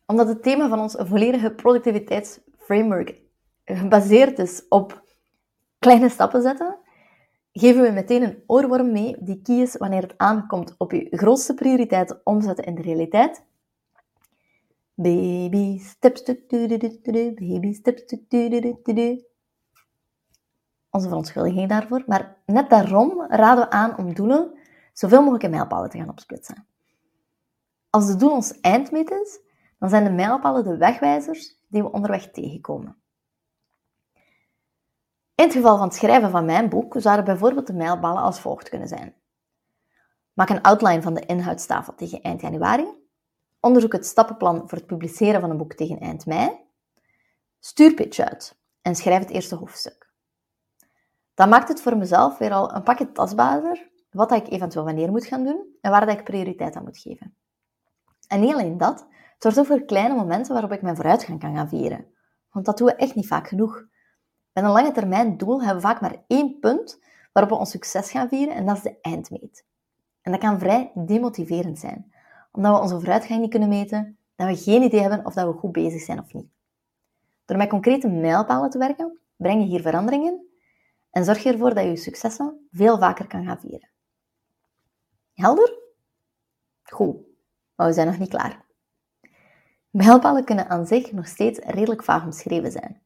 Omdat 0.05 0.27
het 0.27 0.43
thema 0.43 0.67
van 0.67 0.79
ons 0.79 0.95
volledige 0.97 1.51
productiviteitsframework 1.51 3.21
gebaseerd 3.65 4.39
is 4.39 4.67
op 4.67 5.03
kleine 5.79 6.09
stappen 6.09 6.41
zetten, 6.41 6.77
geven 7.59 7.81
we 7.81 7.91
meteen 7.91 8.23
een 8.23 8.43
oorworm 8.47 8.91
mee 8.91 9.15
die 9.19 9.41
key 9.41 9.55
is 9.55 9.77
wanneer 9.77 10.01
het 10.01 10.17
aankomt 10.17 10.75
op 10.77 10.91
je 10.91 11.07
grootste 11.11 11.53
prioriteit 11.53 12.23
omzetten 12.23 12.65
in 12.65 12.75
de 12.75 12.81
realiteit 12.81 13.45
Baby 14.99 15.77
steps, 15.77 16.23
baby 16.23 17.73
steps. 17.73 18.15
Onze 20.89 21.07
verontschuldiging 21.07 21.69
daarvoor. 21.69 22.03
Maar 22.07 22.37
net 22.45 22.69
daarom 22.69 23.25
raden 23.27 23.63
we 23.63 23.71
aan 23.71 23.97
om 23.97 24.13
doelen 24.13 24.59
zoveel 24.93 25.19
mogelijk 25.19 25.43
in 25.43 25.49
mijlpalen 25.49 25.89
te 25.89 25.97
gaan 25.97 26.09
opsplitsen. 26.09 26.67
Als 27.89 28.07
de 28.07 28.15
doel 28.15 28.31
ons 28.31 28.59
eindmeet 28.59 29.11
is, 29.11 29.39
dan 29.79 29.89
zijn 29.89 30.03
de 30.03 30.09
mijlpalen 30.09 30.63
de 30.63 30.77
wegwijzers 30.77 31.57
die 31.67 31.83
we 31.83 31.91
onderweg 31.91 32.31
tegenkomen. 32.31 32.97
In 35.37 35.43
het 35.43 35.53
geval 35.53 35.77
van 35.77 35.87
het 35.87 35.95
schrijven 35.95 36.31
van 36.31 36.45
mijn 36.45 36.69
boek 36.69 36.95
zouden 36.97 37.25
bijvoorbeeld 37.25 37.67
de 37.67 37.73
mijlpalen 37.73 38.21
als 38.21 38.39
volgt 38.39 38.69
kunnen 38.69 38.87
zijn. 38.87 39.15
Maak 40.33 40.49
een 40.49 40.61
outline 40.61 41.01
van 41.01 41.13
de 41.13 41.25
inhoudstafel 41.25 41.95
tegen 41.95 42.21
eind 42.21 42.41
januari 42.41 43.05
Onderzoek 43.59 43.91
het 43.91 44.05
stappenplan 44.05 44.69
voor 44.69 44.77
het 44.77 44.87
publiceren 44.87 45.41
van 45.41 45.49
een 45.49 45.57
boek 45.57 45.73
tegen 45.73 45.99
eind 45.99 46.25
mei. 46.25 46.59
Stuur 47.59 47.93
pitch 47.93 48.19
uit 48.19 48.59
en 48.81 48.95
schrijf 48.95 49.19
het 49.19 49.29
eerste 49.29 49.55
hoofdstuk. 49.55 50.11
Dat 51.33 51.49
maakt 51.49 51.67
het 51.67 51.81
voor 51.81 51.97
mezelf 51.97 52.37
weer 52.37 52.51
al 52.51 52.75
een 52.75 52.83
pakje 52.83 53.11
tastbaarder 53.11 53.89
wat 54.11 54.31
ik 54.31 54.49
eventueel 54.49 54.85
wanneer 54.85 55.11
moet 55.11 55.25
gaan 55.25 55.43
doen 55.43 55.77
en 55.81 55.91
waar 55.91 56.07
ik 56.07 56.23
prioriteit 56.23 56.75
aan 56.75 56.83
moet 56.83 56.97
geven. 56.97 57.35
En 58.27 58.39
niet 58.39 58.53
alleen 58.53 58.77
dat, 58.77 58.99
het 58.99 59.35
zorgt 59.37 59.59
ook 59.59 59.65
voor 59.65 59.85
kleine 59.85 60.15
momenten 60.15 60.53
waarop 60.53 60.71
ik 60.71 60.81
mijn 60.81 60.95
vooruitgang 60.95 61.39
kan 61.39 61.55
gaan 61.55 61.69
vieren. 61.69 62.05
Want 62.51 62.65
dat 62.65 62.77
doen 62.77 62.87
we 62.87 62.95
echt 62.95 63.15
niet 63.15 63.27
vaak 63.27 63.47
genoeg. 63.47 63.83
Met 64.57 64.65
een 64.65 64.71
lange 64.71 64.91
termijn 64.91 65.37
doel 65.37 65.57
hebben 65.57 65.81
we 65.81 65.87
vaak 65.87 66.01
maar 66.01 66.23
één 66.27 66.59
punt 66.59 66.99
waarop 67.33 67.51
we 67.51 67.59
ons 67.59 67.69
succes 67.71 68.11
gaan 68.11 68.27
vieren 68.27 68.55
en 68.55 68.65
dat 68.65 68.75
is 68.75 68.81
de 68.81 68.97
eindmeet. 69.01 69.65
En 70.21 70.31
dat 70.31 70.41
kan 70.41 70.59
vrij 70.59 70.91
demotiverend 70.95 71.79
zijn, 71.79 72.13
omdat 72.51 72.75
we 72.75 72.81
onze 72.81 72.95
vooruitgang 72.95 73.41
niet 73.41 73.49
kunnen 73.49 73.69
meten, 73.69 74.17
dat 74.35 74.47
we 74.47 74.55
geen 74.55 74.81
idee 74.81 74.99
hebben 74.99 75.25
of 75.25 75.33
dat 75.33 75.53
we 75.53 75.59
goed 75.59 75.71
bezig 75.71 76.01
zijn 76.01 76.19
of 76.19 76.33
niet. 76.33 76.47
Door 77.45 77.57
met 77.57 77.69
concrete 77.69 78.07
mijlpalen 78.07 78.69
te 78.69 78.77
werken, 78.77 79.19
breng 79.35 79.61
je 79.61 79.67
hier 79.67 79.81
veranderingen 79.81 80.47
en 81.11 81.25
zorg 81.25 81.43
je 81.43 81.51
ervoor 81.51 81.73
dat 81.73 81.83
je 81.83 81.89
je 81.89 81.97
successen 81.97 82.67
veel 82.71 82.97
vaker 82.97 83.27
kan 83.27 83.45
gaan 83.45 83.59
vieren. 83.59 83.89
Helder? 85.33 85.79
Goed, 86.83 87.17
maar 87.75 87.87
we 87.87 87.93
zijn 87.93 88.07
nog 88.07 88.19
niet 88.19 88.29
klaar. 88.29 88.65
Mijlpalen 89.89 90.43
kunnen 90.43 90.69
aan 90.69 90.87
zich 90.87 91.11
nog 91.11 91.27
steeds 91.27 91.59
redelijk 91.59 92.03
vaag 92.03 92.23
omschreven 92.23 92.71
zijn. 92.71 93.05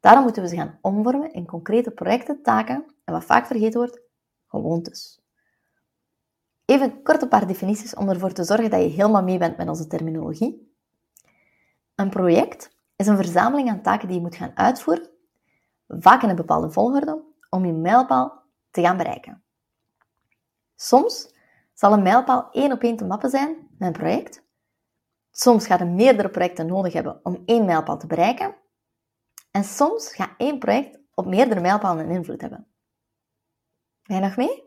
Daarom 0.00 0.22
moeten 0.22 0.42
we 0.42 0.48
ze 0.48 0.56
gaan 0.56 0.78
omvormen 0.80 1.32
in 1.32 1.46
concrete 1.46 1.90
projecten, 1.90 2.42
taken 2.42 2.94
en 3.04 3.12
wat 3.14 3.24
vaak 3.24 3.46
vergeten 3.46 3.80
wordt, 3.80 4.00
gewoontes. 4.46 5.20
Even 6.64 7.02
kort 7.02 7.22
een 7.22 7.28
paar 7.28 7.46
definities 7.46 7.94
om 7.94 8.08
ervoor 8.08 8.32
te 8.32 8.44
zorgen 8.44 8.70
dat 8.70 8.80
je 8.80 8.88
helemaal 8.88 9.22
mee 9.22 9.38
bent 9.38 9.56
met 9.56 9.68
onze 9.68 9.86
terminologie. 9.86 10.72
Een 11.94 12.10
project 12.10 12.76
is 12.96 13.06
een 13.06 13.16
verzameling 13.16 13.68
aan 13.70 13.82
taken 13.82 14.08
die 14.08 14.16
je 14.16 14.22
moet 14.22 14.36
gaan 14.36 14.56
uitvoeren, 14.56 15.10
vaak 15.88 16.22
in 16.22 16.28
een 16.28 16.36
bepaalde 16.36 16.70
volgorde, 16.70 17.22
om 17.50 17.64
je 17.64 17.72
mijlpaal 17.72 18.42
te 18.70 18.80
gaan 18.80 18.96
bereiken. 18.96 19.42
Soms 20.76 21.34
zal 21.72 21.92
een 21.92 22.02
mijlpaal 22.02 22.48
één 22.50 22.72
op 22.72 22.82
één 22.82 22.96
te 22.96 23.04
mappen 23.04 23.30
zijn 23.30 23.68
met 23.78 23.88
een 23.88 24.00
project. 24.00 24.46
Soms 25.30 25.66
gaat 25.66 25.78
je 25.78 25.84
meerdere 25.84 26.30
projecten 26.30 26.66
nodig 26.66 26.92
hebben 26.92 27.20
om 27.22 27.42
één 27.44 27.64
mijlpaal 27.64 27.98
te 27.98 28.06
bereiken. 28.06 28.54
En 29.50 29.64
soms 29.64 30.14
gaat 30.14 30.34
één 30.36 30.58
project 30.58 30.98
op 31.14 31.26
meerdere 31.26 31.60
mijlpalen 31.60 32.04
een 32.04 32.16
invloed 32.16 32.40
hebben. 32.40 32.66
Ben 34.02 34.16
je 34.16 34.22
nog 34.22 34.36
mee? 34.36 34.62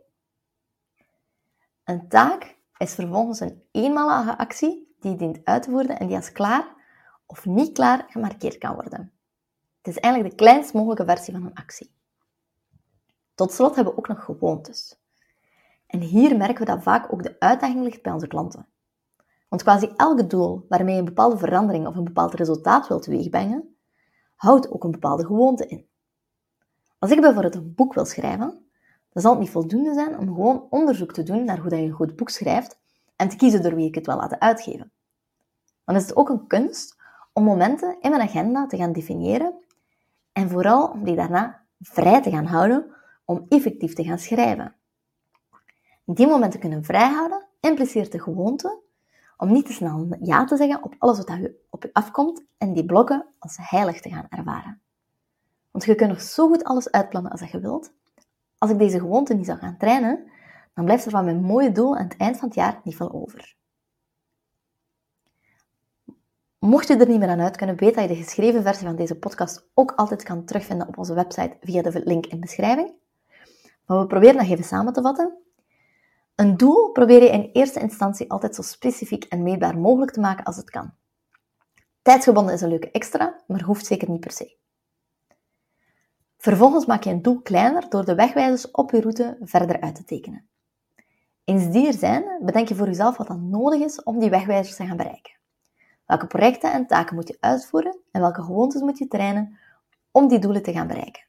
Een 1.84 2.08
taak 2.08 2.58
is 2.78 2.94
vervolgens 2.94 3.40
een 3.40 3.64
eenmalige 3.72 4.38
actie 4.38 4.96
die 5.00 5.12
je 5.12 5.18
dient 5.18 5.40
uit 5.44 5.64
te 5.64 5.70
voeren 5.70 6.00
en 6.00 6.08
die 6.08 6.16
als 6.16 6.32
klaar 6.32 6.76
of 7.26 7.46
niet 7.46 7.74
klaar 7.74 8.06
gemarkeerd 8.10 8.58
kan 8.58 8.74
worden. 8.74 9.12
Het 9.82 9.96
is 9.96 10.00
eigenlijk 10.00 10.38
de 10.38 10.44
kleinst 10.44 10.74
mogelijke 10.74 11.06
versie 11.06 11.34
van 11.34 11.46
een 11.46 11.54
actie. 11.54 11.96
Tot 13.36 13.52
slot 13.52 13.76
hebben 13.76 13.94
we 13.94 14.00
ook 14.00 14.08
nog 14.08 14.24
gewoontes. 14.24 15.00
En 15.88 16.00
hier 16.00 16.38
merken 16.38 16.66
we 16.66 16.72
dat 16.72 16.84
vaak 16.84 17.14
ook 17.14 17.24
de 17.24 17.36
uitdaging 17.40 17.84
ligt 17.84 18.02
bij 18.02 18.14
onze 18.14 18.28
klanten. 18.28 18.68
Want 19.50 19.64
quasi 19.64 19.94
elk 19.96 20.30
doel 20.30 20.66
waarmee 20.70 20.94
je 20.94 21.00
een 21.00 21.06
bepaalde 21.06 21.38
verandering 21.38 21.88
of 21.88 21.96
een 21.96 22.04
bepaald 22.04 22.34
resultaat 22.34 22.88
wilt 22.88 23.04
teweegbrengen, 23.04 23.76
houdt 24.42 24.72
ook 24.72 24.84
een 24.84 24.92
bepaalde 24.92 25.26
gewoonte 25.26 25.68
in. 25.68 25.88
Als 27.00 27.12
ik 27.12 27.22
bijvoorbeeld 27.22 27.56
een 27.56 27.74
boek 27.76 27.94
wil 27.94 28.06
schrijven, 28.06 28.66
dan 29.10 29.22
zal 29.22 29.32
het 29.32 29.40
niet 29.40 29.50
voldoende 29.50 29.94
zijn 29.94 30.18
om 30.18 30.28
gewoon 30.28 30.68
onderzoek 30.70 31.14
te 31.14 31.24
doen 31.24 31.46
naar 31.46 31.60
hoe 31.60 31.76
je 31.76 31.84
een 31.84 31.92
goed 31.92 32.16
boek 32.16 32.30
schrijft 32.30 32.80
en 33.16 33.30
te 33.30 33.36
kiezen 33.36 33.62
door 33.62 33.76
wie 33.76 33.88
ik 33.88 33.96
het 33.96 34.06
wil 34.06 34.16
laten 34.16 34.42
uitgeven. 34.42 34.92
Dan 35.86 35.96
is 35.96 36.02
het 36.02 36.16
ook 36.16 36.30
een 36.30 36.48
kunst 36.48 36.98
om 37.34 37.44
momenten 37.44 37.98
in 38.00 38.10
mijn 38.10 38.22
agenda 38.22 38.68
te 38.68 38.78
gaan 38.78 38.92
definiëren 38.92 39.54
en 40.32 40.50
vooral 40.50 40.88
om 40.88 41.04
die 41.04 41.16
daarna 41.16 41.66
vrij 41.80 42.22
te 42.22 42.30
gaan 42.30 42.46
houden 42.46 42.96
om 43.26 43.46
effectief 43.50 43.94
te 43.94 44.04
gaan 44.04 44.20
schrijven. 44.20 44.76
Die 46.06 46.28
momenten 46.28 46.60
kunnen 46.60 46.84
vrijhouden 46.84 47.48
impliceert 47.60 48.12
de 48.12 48.20
gewoonte 48.20 48.82
om 49.42 49.52
niet 49.52 49.66
te 49.66 49.74
snel 49.74 50.08
ja 50.20 50.46
te 50.46 50.58
zeggen 50.58 50.84
op 50.84 50.96
alles 50.98 51.18
wat 51.18 51.40
op 51.70 51.84
je 51.84 51.90
afkomt 51.94 52.44
en 52.58 52.74
die 52.74 52.86
blokken 52.86 53.26
als 53.40 53.58
heilig 53.62 54.02
te 54.02 54.10
gaan 54.10 54.28
ervaren. 54.30 54.82
Want 55.72 55.86
je 55.86 55.96
kunt 55.96 56.10
nog 56.10 56.22
zo 56.22 56.48
goed 56.48 56.64
alles 56.64 56.92
uitplannen 56.92 57.32
als 57.32 57.42
je 57.42 57.60
wilt. 57.60 57.94
Als 58.58 58.72
ik 58.72 58.78
deze 58.78 59.00
gewoonte 59.00 59.34
niet 59.34 59.46
zou 59.46 59.58
gaan 59.58 59.78
trainen, 59.78 60.32
dan 60.74 60.86
blijft 60.86 61.06
er 61.06 61.12
van 61.12 61.26
mijn 61.26 61.42
mooie 61.42 61.72
doel 61.72 61.98
aan 61.98 62.04
het 62.04 62.18
eind 62.18 62.38
van 62.38 62.48
het 62.48 62.58
jaar 62.58 62.82
niet 62.84 62.96
veel 62.96 63.12
over. 63.12 63.56
Mocht 66.60 66.88
je 66.88 66.96
er 66.96 67.08
niet 67.08 67.20
meer 67.20 67.30
aan 67.30 67.42
uit 67.42 67.58
kunnen, 67.58 67.76
weet 67.76 67.96
dat 67.96 68.04
je 68.04 68.10
de 68.10 68.24
geschreven 68.24 68.64
versie 68.64 68.88
van 68.88 68.96
deze 68.96 69.20
podcast 69.20 69.68
ook 69.74 69.92
altijd 69.92 70.24
kan 70.24 70.46
terugvinden 70.46 70.88
op 70.88 70.98
onze 70.98 71.14
website 71.14 71.58
via 71.62 71.82
de 71.82 72.02
link 72.04 72.26
in 72.26 72.36
de 72.36 72.46
beschrijving. 72.46 72.94
Maar 73.86 74.00
we 74.00 74.08
proberen 74.08 74.38
dat 74.38 74.48
even 74.48 74.64
samen 74.64 74.94
te 74.94 75.02
vatten. 75.02 75.38
Een 76.36 76.58
doel 76.58 76.92
probeer 76.92 77.24
je 77.24 77.30
in 77.30 77.50
eerste 77.54 77.80
instantie 77.80 78.32
altijd 78.32 78.56
zo 78.56 78.62
specifiek 78.62 79.24
en 79.24 79.44
meetbaar 79.44 79.78
mogelijk 79.78 80.12
te 80.12 80.20
maken 80.20 80.46
als 80.46 80.56
het 80.56 80.70
kan. 80.70 80.94
Tijdsgebonden 82.02 82.54
is 82.54 82.62
een 82.62 82.70
leuke 82.70 82.92
extra, 82.92 83.42
maar 83.48 83.64
hoeft 83.64 83.86
zeker 83.86 84.10
niet 84.10 84.20
per 84.20 84.32
se. 84.32 84.58
Vervolgens 86.38 86.86
maak 86.86 87.04
je 87.04 87.10
een 87.10 87.22
doel 87.22 87.42
kleiner 87.42 87.90
door 87.90 88.06
de 88.06 88.16
wegwijzers 88.16 88.72
op 88.72 88.92
je 88.92 89.02
route 89.02 89.38
verder 89.42 89.82
uit 89.82 89.96
te 89.96 90.04
tekenen. 90.04 90.48
Eens 91.44 91.72
die 91.72 91.88
er 91.88 91.94
zijn, 91.94 92.24
bedenk 92.42 92.68
je 92.68 92.76
voor 92.76 92.86
jezelf 92.86 93.18
wat 93.18 93.28
dan 93.28 93.50
nodig 93.50 93.80
is 93.82 94.04
om 94.04 94.20
die 94.20 94.30
wegwijzers 94.30 94.76
te 94.76 94.86
gaan 94.86 94.98
bereiken. 94.98 95.34
Welke 96.06 96.28
projecten 96.28 96.74
en 96.74 96.88
taken 96.88 97.16
moet 97.16 97.28
je 97.28 97.38
uitvoeren 97.40 97.98
en 98.12 98.22
welke 98.22 98.44
gewoontes 98.44 98.82
moet 98.82 98.98
je 98.98 99.08
trainen 99.08 99.58
om 100.12 100.28
die 100.28 100.40
doelen 100.40 100.64
te 100.64 100.72
gaan 100.72 100.88
bereiken. 100.88 101.24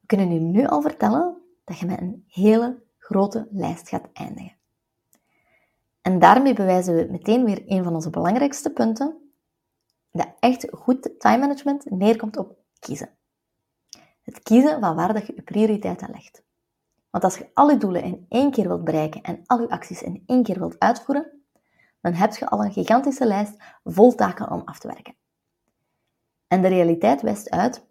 We 0.00 0.06
kunnen 0.06 0.32
je 0.32 0.40
nu 0.40 0.66
al 0.66 0.82
vertellen 0.82 1.36
dat 1.64 1.78
je 1.78 1.86
met 1.86 2.00
een 2.00 2.24
hele 2.28 2.82
grote 3.10 3.48
lijst 3.50 3.88
gaat 3.88 4.08
eindigen. 4.12 4.56
En 6.00 6.18
daarmee 6.18 6.54
bewijzen 6.54 6.94
we 6.94 7.06
meteen 7.10 7.44
weer 7.44 7.62
een 7.66 7.84
van 7.84 7.94
onze 7.94 8.10
belangrijkste 8.10 8.70
punten, 8.70 9.32
dat 10.10 10.28
echt 10.40 10.66
goed 10.70 11.10
time 11.18 11.38
management 11.38 11.90
neerkomt 11.90 12.36
op 12.36 12.58
kiezen. 12.78 13.10
Het 14.22 14.42
kiezen 14.42 14.80
van 14.80 14.96
waar 14.96 15.26
je 15.26 15.32
je 15.34 15.42
prioriteiten 15.42 16.10
legt. 16.10 16.42
Want 17.10 17.24
als 17.24 17.38
je 17.38 17.50
al 17.54 17.70
je 17.70 17.76
doelen 17.76 18.02
in 18.02 18.26
één 18.28 18.50
keer 18.50 18.68
wilt 18.68 18.84
bereiken 18.84 19.22
en 19.22 19.42
al 19.46 19.60
je 19.60 19.68
acties 19.68 20.02
in 20.02 20.22
één 20.26 20.42
keer 20.42 20.58
wilt 20.58 20.78
uitvoeren, 20.78 21.42
dan 22.00 22.12
heb 22.12 22.34
je 22.34 22.48
al 22.48 22.64
een 22.64 22.72
gigantische 22.72 23.26
lijst 23.26 23.54
vol 23.84 24.14
taken 24.14 24.50
om 24.50 24.62
af 24.64 24.78
te 24.78 24.86
werken. 24.86 25.14
En 26.46 26.62
de 26.62 26.68
realiteit 26.68 27.22
wijst 27.22 27.50
uit 27.50 27.86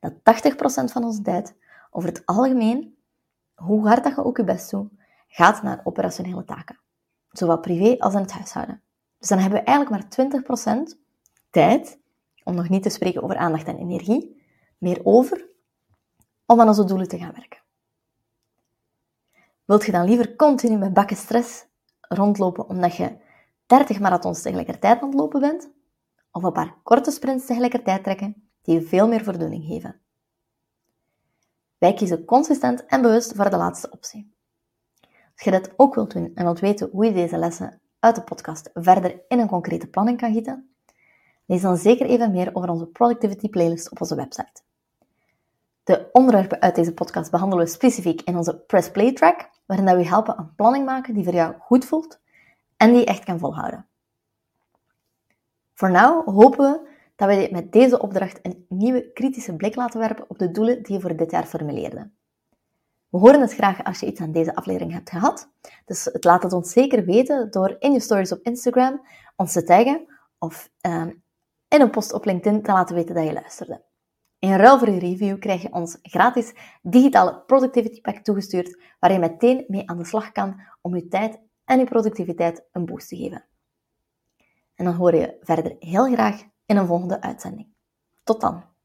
dat 0.00 0.12
80% 0.12 0.92
van 0.92 1.04
onze 1.04 1.22
tijd 1.22 1.56
over 1.90 2.08
het 2.08 2.26
algemeen 2.26 2.95
hoe 3.56 3.88
hard 3.88 4.04
dat 4.04 4.14
je 4.14 4.24
ook 4.24 4.36
je 4.36 4.44
best 4.44 4.70
doet, 4.70 4.90
gaat 5.28 5.62
naar 5.62 5.80
operationele 5.84 6.44
taken. 6.44 6.80
Zowel 7.30 7.60
privé 7.60 7.98
als 7.98 8.14
in 8.14 8.20
het 8.20 8.32
huishouden. 8.32 8.82
Dus 9.18 9.28
dan 9.28 9.38
hebben 9.38 9.58
we 9.58 9.64
eigenlijk 9.64 10.18
maar 10.18 10.92
20% 10.94 10.96
tijd, 11.50 11.98
om 12.44 12.54
nog 12.54 12.68
niet 12.68 12.82
te 12.82 12.88
spreken 12.88 13.22
over 13.22 13.36
aandacht 13.36 13.66
en 13.66 13.78
energie, 13.78 14.42
meer 14.78 15.00
over 15.04 15.48
om 16.46 16.60
aan 16.60 16.68
onze 16.68 16.84
doelen 16.84 17.08
te 17.08 17.18
gaan 17.18 17.32
werken. 17.32 17.64
Wilt 19.64 19.84
je 19.84 19.92
dan 19.92 20.04
liever 20.04 20.36
continu 20.36 20.76
met 20.76 20.92
bakken 20.92 21.16
stress 21.16 21.66
rondlopen 22.00 22.68
omdat 22.68 22.96
je 22.96 23.16
30 23.66 24.00
marathons 24.00 24.42
tegelijkertijd 24.42 25.00
aan 25.00 25.08
het 25.08 25.18
lopen 25.18 25.40
bent? 25.40 25.70
Of 26.30 26.42
een 26.42 26.52
paar 26.52 26.74
korte 26.82 27.10
sprints 27.10 27.46
tegelijkertijd 27.46 28.04
trekken 28.04 28.50
die 28.62 28.74
je 28.74 28.82
veel 28.82 29.08
meer 29.08 29.24
voldoening 29.24 29.64
geven? 29.64 30.00
Wij 31.86 31.94
kiezen 31.94 32.24
consistent 32.24 32.86
en 32.86 33.02
bewust 33.02 33.32
voor 33.34 33.50
de 33.50 33.56
laatste 33.56 33.90
optie. 33.90 34.34
Als 35.02 35.44
je 35.44 35.50
dat 35.50 35.70
ook 35.76 35.94
wilt 35.94 36.12
doen 36.12 36.30
en 36.34 36.44
wilt 36.44 36.60
weten 36.60 36.88
hoe 36.92 37.04
je 37.04 37.12
deze 37.12 37.36
lessen 37.36 37.80
uit 38.00 38.14
de 38.14 38.22
podcast 38.22 38.70
verder 38.74 39.20
in 39.28 39.38
een 39.38 39.48
concrete 39.48 39.86
planning 39.86 40.18
kan 40.18 40.32
gieten, 40.32 40.74
lees 41.44 41.60
dan 41.60 41.76
zeker 41.76 42.06
even 42.06 42.32
meer 42.32 42.50
over 42.52 42.68
onze 42.68 42.86
Productivity 42.86 43.48
Playlist 43.48 43.90
op 43.90 44.00
onze 44.00 44.14
website. 44.14 44.62
De 45.84 46.08
onderwerpen 46.12 46.60
uit 46.60 46.74
deze 46.74 46.94
podcast 46.94 47.30
behandelen 47.30 47.64
we 47.64 47.70
specifiek 47.70 48.22
in 48.22 48.36
onze 48.36 48.58
Press 48.58 48.90
Play 48.90 49.12
track, 49.12 49.50
waarin 49.66 49.96
we 49.96 50.08
helpen 50.08 50.38
een 50.38 50.54
planning 50.54 50.84
maken 50.84 51.14
die 51.14 51.24
voor 51.24 51.34
jou 51.34 51.54
goed 51.58 51.84
voelt 51.84 52.20
en 52.76 52.90
die 52.90 52.98
je 52.98 53.06
echt 53.06 53.24
kan 53.24 53.38
volhouden. 53.38 53.86
Voor 55.74 55.90
nu 55.90 56.22
hopen 56.24 56.58
we 56.58 56.88
dat 57.16 57.28
we 57.28 57.48
met 57.52 57.72
deze 57.72 58.00
opdracht 58.00 58.38
een 58.42 58.66
nieuwe 58.68 59.12
kritische 59.12 59.56
blik 59.56 59.74
laten 59.74 60.00
werpen 60.00 60.24
op 60.28 60.38
de 60.38 60.50
doelen 60.50 60.82
die 60.82 60.94
je 60.94 61.00
voor 61.00 61.16
dit 61.16 61.30
jaar 61.30 61.46
formuleerde. 61.46 62.10
We 63.08 63.18
horen 63.18 63.40
het 63.40 63.54
graag 63.54 63.84
als 63.84 64.00
je 64.00 64.06
iets 64.06 64.20
aan 64.20 64.32
deze 64.32 64.54
aflevering 64.54 64.92
hebt 64.92 65.10
gehad, 65.10 65.50
dus 65.84 66.04
het 66.04 66.24
laat 66.24 66.42
het 66.42 66.52
ons 66.52 66.72
zeker 66.72 67.04
weten 67.04 67.50
door 67.50 67.76
in 67.78 67.92
je 67.92 68.00
stories 68.00 68.32
op 68.32 68.40
Instagram 68.42 69.06
ons 69.36 69.52
te 69.52 69.64
taggen 69.64 70.06
of 70.38 70.70
uh, 70.86 71.06
in 71.68 71.80
een 71.80 71.90
post 71.90 72.12
op 72.12 72.24
LinkedIn 72.24 72.62
te 72.62 72.72
laten 72.72 72.94
weten 72.94 73.14
dat 73.14 73.24
je 73.24 73.32
luisterde. 73.32 73.82
In 74.38 74.56
ruil 74.56 74.78
voor 74.78 74.90
je 74.90 74.98
review 74.98 75.38
krijg 75.38 75.62
je 75.62 75.72
ons 75.72 75.98
gratis 76.02 76.52
digitale 76.82 77.42
productivity 77.46 78.00
pack 78.00 78.18
toegestuurd, 78.18 78.82
waar 79.00 79.12
je 79.12 79.18
meteen 79.18 79.64
mee 79.68 79.90
aan 79.90 79.98
de 79.98 80.04
slag 80.04 80.32
kan 80.32 80.60
om 80.80 80.94
je 80.94 81.08
tijd 81.08 81.38
en 81.64 81.78
je 81.78 81.84
productiviteit 81.84 82.64
een 82.72 82.84
boost 82.84 83.08
te 83.08 83.16
geven. 83.16 83.44
En 84.74 84.84
dan 84.84 84.94
hoor 84.94 85.14
je 85.14 85.36
verder 85.40 85.76
heel 85.78 86.12
graag 86.12 86.42
in 86.66 86.76
een 86.76 86.86
volgende 86.86 87.20
uitzending. 87.20 87.74
Tot 88.22 88.40
dan! 88.40 88.75